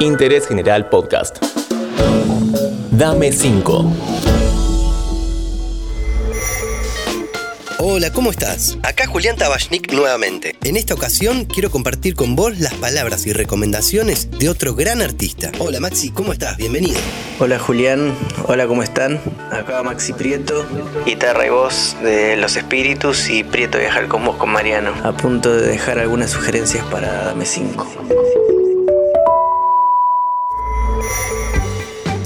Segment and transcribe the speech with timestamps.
[0.00, 1.38] Interés General Podcast.
[2.90, 3.92] Dame 5.
[7.78, 8.78] Hola, ¿cómo estás?
[8.82, 10.56] Acá Julián Tabachnik nuevamente.
[10.64, 15.52] En esta ocasión quiero compartir con vos las palabras y recomendaciones de otro gran artista.
[15.60, 16.56] Hola Maxi, ¿cómo estás?
[16.56, 16.98] Bienvenido.
[17.38, 18.14] Hola Julián,
[18.48, 19.20] hola, ¿cómo están?
[19.52, 20.66] Acá Maxi Prieto,
[21.04, 24.92] guitarra y voz de Los Espíritus y Prieto Viajar con vos con Mariano.
[25.04, 28.35] A punto de dejar algunas sugerencias para Dame 5.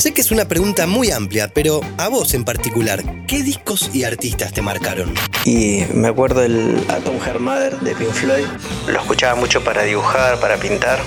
[0.01, 4.05] Sé que es una pregunta muy amplia, pero a vos en particular, ¿qué discos y
[4.05, 5.13] artistas te marcaron?
[5.45, 8.47] Y me acuerdo del Atom Heart Mother de Pink Floyd.
[8.89, 10.99] Lo escuchaba mucho para dibujar, para pintar.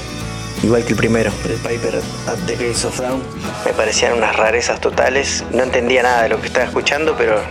[0.62, 1.96] Igual que el primero, el Piper
[2.28, 3.24] at the Gates of Dawn.
[3.66, 5.44] Me parecían unas rarezas totales.
[5.52, 7.42] No entendía nada de lo que estaba escuchando, pero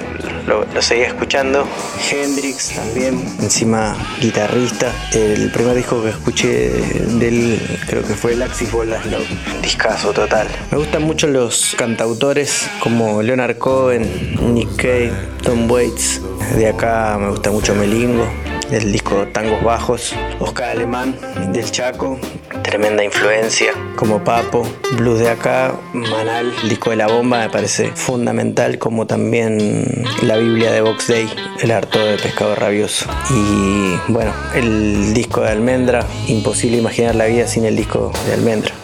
[0.46, 1.66] lo, lo seguía escuchando.
[2.10, 4.92] Hendrix también, encima guitarrista.
[5.12, 9.26] El primer disco que escuché de él creo que fue el Axis Bolas Love.
[9.62, 10.48] Discazo total.
[10.70, 15.12] Me gustan mucho los cantautores como Leonard Cohen, Nick Cave,
[15.42, 16.20] Tom Waits.
[16.56, 18.26] De acá me gusta mucho Melingo
[18.72, 21.14] del disco Tangos Bajos, Oscar Alemán
[21.52, 22.18] del Chaco,
[22.62, 27.92] tremenda influencia como Papo, Blues de acá, Manal, el disco de la bomba me parece
[27.94, 31.28] fundamental como también la Biblia de Box Day,
[31.60, 37.46] el harto de pescado rabioso y bueno, el disco de Almendra, imposible imaginar la vida
[37.46, 38.81] sin el disco de Almendra.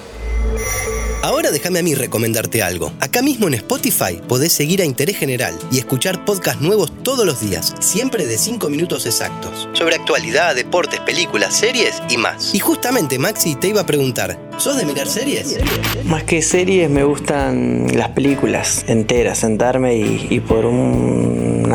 [1.29, 2.91] Ahora déjame a mí recomendarte algo.
[3.01, 7.39] Acá mismo en Spotify podés seguir a Interés General y escuchar podcasts nuevos todos los
[7.43, 12.55] días, siempre de 5 minutos exactos, sobre actualidad, deportes, películas, series y más.
[12.55, 15.59] Y justamente Maxi te iba a preguntar, ¿sos de mirar series?
[16.07, 21.28] Más que series me gustan las películas enteras, sentarme y, y por un-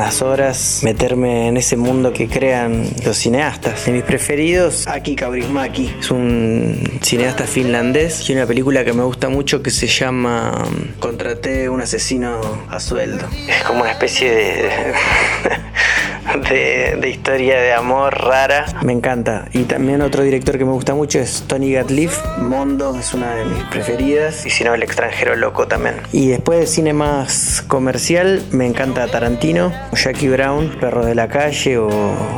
[0.04, 3.86] unas horas meterme en ese mundo que crean los cineastas.
[3.86, 9.30] De mis preferidos, Aki Kaurismäki, es un cineasta finlandés y una película que me gusta
[9.30, 13.30] mucho que se llama um, Contraté un asesino a sueldo.
[13.48, 14.70] Es como una especie de...
[16.50, 18.66] De, de historia de amor rara.
[18.84, 19.46] Me encanta.
[19.54, 22.20] Y también otro director que me gusta mucho es Tony Gatliff.
[22.40, 24.46] Mondo es una de mis preferidas.
[24.46, 25.96] Y si no, El extranjero loco también.
[26.12, 31.78] Y después de cine más comercial, me encanta Tarantino, Jackie Brown, Perros de la Calle
[31.78, 31.90] o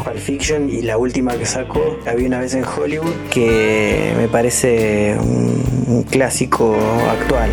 [0.03, 0.69] Pulp Fiction.
[0.69, 6.03] Y la última que sacó, Había una vez en Hollywood, que me parece un, un
[6.03, 6.75] clásico
[7.09, 7.51] actual.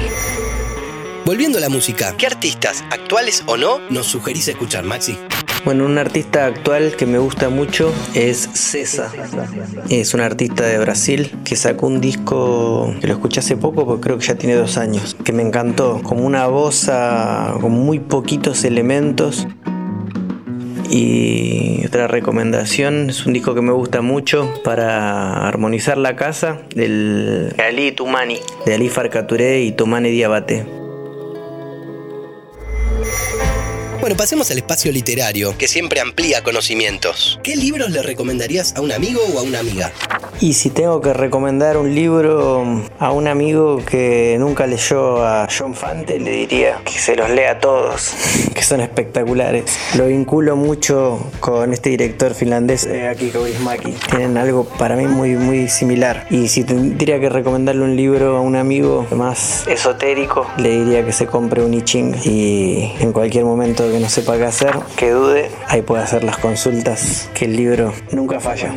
[1.24, 5.16] Volviendo a la música, ¿qué artistas, actuales o no, nos sugerís escuchar, Maxi?
[5.64, 9.12] Bueno, un artista actual que me gusta mucho es Cesa.
[9.88, 14.00] Es un artista de Brasil que sacó un disco que lo escuché hace poco, porque
[14.02, 16.00] creo que ya tiene dos años, que me encantó.
[16.02, 19.46] Como una voz a- con muy poquitos elementos.
[20.90, 27.54] Y otra recomendación es un disco que me gusta mucho para armonizar la casa del
[27.64, 30.66] Ali Tumani, de Ali Farcaturé y Tumane Diabate.
[34.02, 37.38] Bueno, pasemos al espacio literario, que siempre amplía conocimientos.
[37.44, 39.92] ¿Qué libros le recomendarías a un amigo o a una amiga?
[40.40, 45.76] Y si tengo que recomendar un libro a un amigo que nunca leyó a John
[45.76, 48.12] Fante, le diría que se los lea a todos,
[48.54, 49.66] que son espectaculares.
[49.96, 53.92] Lo vinculo mucho con este director finlandés, eh, Aki Kaurismäki.
[54.10, 56.26] Tienen algo para mí muy, muy similar.
[56.28, 61.12] Y si tendría que recomendarle un libro a un amigo más esotérico, le diría que
[61.12, 65.10] se compre un I Ching y en cualquier momento que no sepa qué hacer, que
[65.10, 68.72] dude, ahí puede hacer las consultas, que el libro nunca falla.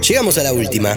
[0.00, 0.96] Llegamos a la última.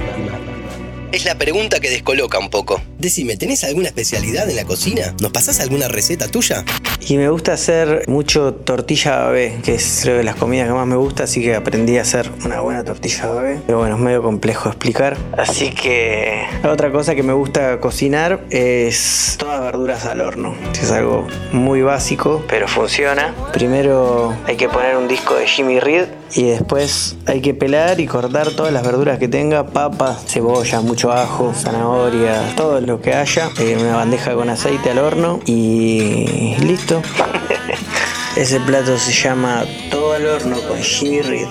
[1.11, 2.81] Es la pregunta que descoloca un poco.
[3.03, 5.13] Decime, ¿tenés alguna especialidad en la cocina?
[5.21, 6.63] ¿Nos pasás alguna receta tuya?
[7.01, 10.87] Y me gusta hacer mucho tortilla babé, que es creo de las comidas que más
[10.87, 13.59] me gusta, así que aprendí a hacer una buena tortilla babé.
[13.65, 15.17] Pero bueno, es medio complejo explicar.
[15.37, 20.55] Así que otra cosa que me gusta cocinar es todas verduras al horno.
[20.81, 23.35] Es algo muy básico, pero funciona.
[23.51, 26.05] Primero hay que poner un disco de Jimmy Reed
[26.35, 31.11] y después hay que pelar y cortar todas las verduras que tenga, papa, cebolla, mucho
[31.11, 37.01] ajo, zanahoria, todo lo que haya, en una bandeja con aceite al horno y listo.
[38.35, 41.47] Ese plato se llama Todo al horno con Jimmy Reed.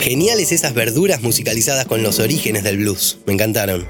[0.00, 3.18] Geniales esas verduras musicalizadas con los orígenes del blues.
[3.26, 3.86] Me encantaron.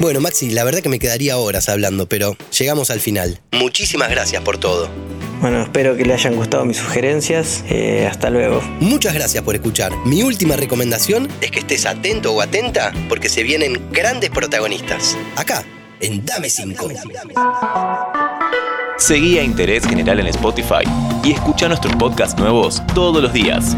[0.00, 3.40] Bueno, Maxi, la verdad que me quedaría horas hablando, pero llegamos al final.
[3.52, 4.90] Muchísimas gracias por todo.
[5.40, 7.64] Bueno, espero que le hayan gustado mis sugerencias.
[7.68, 8.62] Eh, hasta luego.
[8.80, 9.92] Muchas gracias por escuchar.
[10.04, 15.16] Mi última recomendación es que estés atento o atenta porque se vienen grandes protagonistas.
[15.36, 15.62] Acá,
[16.00, 16.88] en Dame 5.
[18.98, 20.84] Seguí a Interés General en Spotify
[21.22, 23.76] y escucha nuestros podcasts nuevos todos los días.